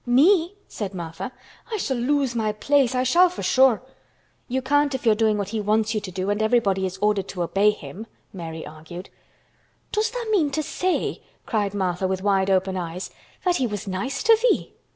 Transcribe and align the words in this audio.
"Me!" 0.03 0.55
said 0.67 0.95
Martha; 0.95 1.31
"I 1.71 1.77
shall 1.77 1.95
lose 1.95 2.33
my 2.33 2.53
place—I 2.53 3.03
shall 3.03 3.29
for 3.29 3.43
sure!" 3.43 3.83
"You 4.47 4.59
can't 4.63 4.95
if 4.95 5.05
you 5.05 5.11
are 5.11 5.21
doing 5.21 5.37
what 5.37 5.49
he 5.49 5.61
wants 5.61 5.93
you 5.93 6.01
to 6.01 6.09
do 6.11 6.31
and 6.31 6.41
everybody 6.41 6.87
is 6.87 6.97
ordered 7.03 7.27
to 7.27 7.43
obey 7.43 7.69
him," 7.69 8.07
Mary 8.33 8.65
argued. 8.65 9.11
"Does 9.91 10.09
tha' 10.09 10.31
mean 10.31 10.49
to 10.57 10.63
say," 10.63 11.21
cried 11.45 11.75
Martha 11.75 12.07
with 12.07 12.23
wide 12.23 12.49
open 12.49 12.77
eyes, 12.77 13.11
"that 13.45 13.57
he 13.57 13.67
was 13.67 13.87
nice 13.87 14.23
to 14.23 14.35
thee!" 14.49 14.73